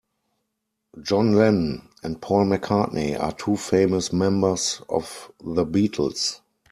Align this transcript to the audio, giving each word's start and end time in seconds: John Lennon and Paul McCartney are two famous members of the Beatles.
John 0.99 1.35
Lennon 1.35 1.87
and 2.01 2.19
Paul 2.19 2.45
McCartney 2.47 3.21
are 3.21 3.33
two 3.33 3.55
famous 3.55 4.11
members 4.11 4.81
of 4.89 5.31
the 5.43 5.63
Beatles. 5.63 6.39